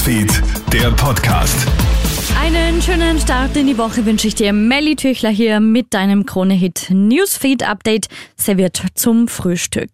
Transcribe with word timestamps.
Newsfeed, 0.00 0.42
der 0.72 0.90
Podcast. 0.92 1.68
Einen 2.40 2.80
schönen 2.80 3.20
Start 3.20 3.54
in 3.54 3.66
die 3.66 3.76
Woche 3.76 4.06
wünsche 4.06 4.28
ich 4.28 4.34
dir. 4.34 4.54
Melly 4.54 4.96
Tüchler 4.96 5.28
hier 5.28 5.60
mit 5.60 5.92
deinem 5.92 6.24
Krone-Hit 6.24 6.86
Newsfeed 6.88 7.68
Update 7.68 8.08
serviert 8.34 8.82
zum 8.94 9.28
Frühstück. 9.28 9.90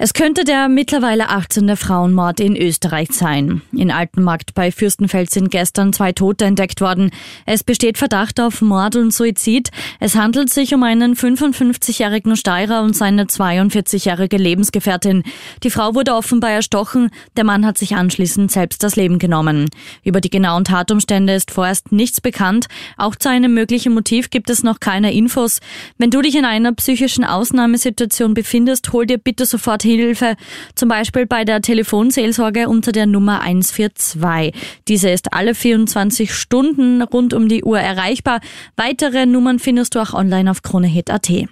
Es 0.00 0.14
könnte 0.14 0.44
der 0.44 0.68
mittlerweile 0.68 1.28
18. 1.28 1.76
Frauenmord 1.76 2.38
in 2.38 2.56
Österreich 2.56 3.08
sein. 3.10 3.62
In 3.72 3.90
Altenmarkt 3.90 4.54
bei 4.54 4.70
Fürstenfeld 4.70 5.28
sind 5.28 5.50
gestern 5.50 5.92
zwei 5.92 6.12
Tote 6.12 6.44
entdeckt 6.44 6.80
worden. 6.80 7.10
Es 7.46 7.64
besteht 7.64 7.98
Verdacht 7.98 8.38
auf 8.38 8.62
Mord 8.62 8.94
und 8.94 9.12
Suizid. 9.12 9.70
Es 9.98 10.14
handelt 10.14 10.50
sich 10.50 10.72
um 10.72 10.84
einen 10.84 11.16
55-jährigen 11.16 12.36
Steirer 12.36 12.82
und 12.82 12.94
seine 12.94 13.24
42-jährige 13.24 14.36
Lebensgefährtin. 14.36 15.24
Die 15.64 15.70
Frau 15.70 15.96
wurde 15.96 16.14
offenbar 16.14 16.52
erstochen. 16.52 17.10
Der 17.36 17.42
Mann 17.42 17.66
hat 17.66 17.76
sich 17.76 17.96
anschließend 17.96 18.52
selbst 18.52 18.84
das 18.84 18.94
Leben 18.94 19.18
genommen. 19.18 19.68
Über 20.04 20.20
die 20.20 20.30
genauen 20.30 20.62
Tatumstände 20.62 21.34
ist 21.34 21.50
vorerst 21.50 21.90
nichts 21.90 22.20
bekannt. 22.20 22.66
Auch 22.98 23.16
zu 23.16 23.30
einem 23.30 23.52
möglichen 23.52 23.94
Motiv 23.94 24.30
gibt 24.30 24.48
es 24.48 24.62
noch 24.62 24.78
keine 24.78 25.12
Infos. 25.12 25.58
Wenn 25.96 26.10
du 26.10 26.22
dich 26.22 26.36
in 26.36 26.44
einer 26.44 26.72
psychischen 26.74 27.24
Ausnahmesituation 27.24 28.32
befindest, 28.32 28.92
hol 28.92 29.04
dir 29.04 29.18
bitte 29.18 29.44
sofort 29.44 29.87
Hilfe, 29.96 30.36
zum 30.74 30.88
Beispiel 30.88 31.26
bei 31.26 31.44
der 31.44 31.60
Telefonseelsorge 31.60 32.68
unter 32.68 32.92
der 32.92 33.06
Nummer 33.06 33.40
142. 33.40 34.52
Diese 34.88 35.10
ist 35.10 35.32
alle 35.32 35.54
24 35.54 36.34
Stunden 36.34 37.02
rund 37.02 37.34
um 37.34 37.48
die 37.48 37.64
Uhr 37.64 37.80
erreichbar. 37.80 38.40
Weitere 38.76 39.26
Nummern 39.26 39.58
findest 39.58 39.94
du 39.94 40.00
auch 40.00 40.14
online 40.14 40.50
auf 40.50 40.62
kronehit.at. 40.62 41.48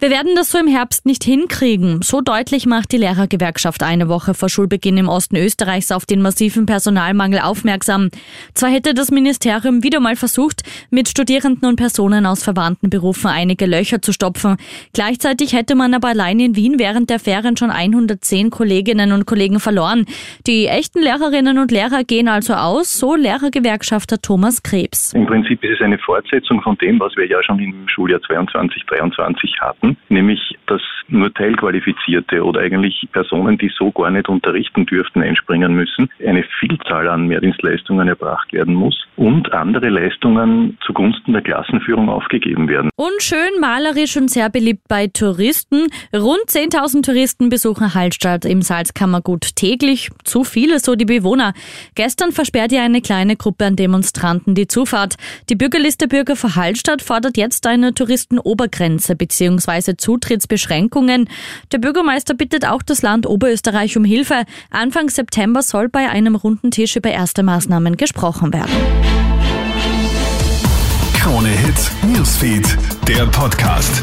Wir 0.00 0.10
werden 0.10 0.36
das 0.36 0.52
so 0.52 0.58
im 0.58 0.68
Herbst 0.68 1.06
nicht 1.06 1.24
hinkriegen. 1.24 2.02
So 2.02 2.20
deutlich 2.20 2.66
macht 2.66 2.92
die 2.92 2.98
Lehrergewerkschaft 2.98 3.82
eine 3.82 4.08
Woche 4.08 4.32
vor 4.32 4.48
Schulbeginn 4.48 4.96
im 4.96 5.08
Osten 5.08 5.34
Österreichs 5.34 5.90
auf 5.90 6.06
den 6.06 6.22
massiven 6.22 6.66
Personalmangel 6.66 7.40
aufmerksam. 7.40 8.10
Zwar 8.54 8.70
hätte 8.70 8.94
das 8.94 9.10
Ministerium 9.10 9.82
wieder 9.82 9.98
mal 9.98 10.14
versucht, 10.14 10.62
mit 10.90 11.08
Studierenden 11.08 11.68
und 11.68 11.74
Personen 11.74 12.26
aus 12.26 12.44
verwandten 12.44 12.90
Berufen 12.90 13.26
einige 13.26 13.66
Löcher 13.66 14.00
zu 14.00 14.12
stopfen. 14.12 14.56
Gleichzeitig 14.92 15.52
hätte 15.52 15.74
man 15.74 15.92
aber 15.92 16.06
allein 16.10 16.38
in 16.38 16.54
Wien 16.54 16.78
während 16.78 17.10
der 17.10 17.18
Ferien 17.18 17.56
schon 17.56 17.72
110 17.72 18.50
Kolleginnen 18.50 19.10
und 19.10 19.26
Kollegen 19.26 19.58
verloren. 19.58 20.06
Die 20.46 20.68
echten 20.68 21.02
Lehrerinnen 21.02 21.58
und 21.58 21.72
Lehrer 21.72 22.04
gehen 22.04 22.28
also 22.28 22.54
aus, 22.54 22.96
so 22.96 23.16
Lehrergewerkschafter 23.16 24.22
Thomas 24.22 24.62
Krebs. 24.62 25.12
Im 25.14 25.26
Prinzip 25.26 25.60
ist 25.64 25.80
es 25.80 25.84
eine 25.84 25.98
Fortsetzung 25.98 26.62
von 26.62 26.78
dem, 26.78 27.00
was 27.00 27.16
wir 27.16 27.26
ja 27.26 27.42
schon 27.42 27.58
im 27.58 27.88
Schuljahr 27.88 28.22
22, 28.22 28.84
23 28.86 29.60
hatten 29.60 29.87
hatten, 29.88 29.96
nämlich 30.08 30.56
dass 30.66 30.82
nur 31.08 31.32
teilqualifizierte 31.32 32.44
oder 32.44 32.60
eigentlich 32.60 33.08
Personen, 33.12 33.56
die 33.56 33.70
so 33.76 33.90
gar 33.90 34.10
nicht 34.10 34.28
unterrichten 34.28 34.84
dürften, 34.84 35.22
einspringen 35.22 35.74
müssen, 35.74 36.10
eine 36.26 36.44
Vielzahl 36.60 37.08
an 37.08 37.26
Mehrdienstleistungen 37.26 38.08
erbracht 38.08 38.52
werden 38.52 38.74
muss 38.74 39.06
und 39.16 39.52
andere 39.52 39.88
Leistungen 39.88 40.76
zugunsten 40.84 41.32
der 41.32 41.42
Klassenführung 41.42 42.10
aufgegeben 42.10 42.68
werden. 42.68 42.90
Und 42.96 43.22
schön 43.22 43.60
malerisch 43.60 44.16
und 44.16 44.30
sehr 44.30 44.50
beliebt 44.50 44.82
bei 44.88 45.06
Touristen. 45.06 45.86
Rund 46.14 46.44
10.000 46.46 47.04
Touristen 47.04 47.48
besuchen 47.48 47.94
Hallstatt 47.94 48.44
im 48.44 48.60
Salzkammergut 48.60 49.56
täglich. 49.56 50.10
Zu 50.24 50.44
viele, 50.44 50.78
so 50.78 50.94
die 50.94 51.06
Bewohner. 51.06 51.54
Gestern 51.94 52.32
versperrt 52.32 52.72
ja 52.72 52.82
eine 52.82 53.00
kleine 53.00 53.36
Gruppe 53.36 53.64
an 53.64 53.76
Demonstranten 53.76 54.54
die 54.54 54.68
Zufahrt. 54.68 55.14
Die 55.48 55.56
Bürgerliste 55.56 56.06
Bürger 56.06 56.36
für 56.36 56.54
Hallstatt 56.54 57.00
fordert 57.00 57.38
jetzt 57.38 57.66
eine 57.66 57.94
Touristenobergrenze 57.94 59.16
bzw 59.16 59.77
bzw. 59.78 59.96
Zutrittsbeschränkungen. 59.96 61.28
Der 61.72 61.78
Bürgermeister 61.78 62.34
bittet 62.34 62.66
auch 62.66 62.82
das 62.82 63.02
Land 63.02 63.26
Oberösterreich 63.26 63.96
um 63.96 64.04
Hilfe. 64.04 64.44
Anfang 64.70 65.08
September 65.08 65.62
soll 65.62 65.88
bei 65.88 66.08
einem 66.08 66.34
runden 66.34 66.70
Tisch 66.70 66.96
über 66.96 67.10
erste 67.10 67.42
Maßnahmen 67.42 67.96
gesprochen 67.96 68.52
werden. 68.52 68.72
Krone 71.14 71.48
Hits, 71.48 71.90
Newsfeed, 72.02 72.76
der 73.06 73.26
Podcast. 73.26 74.02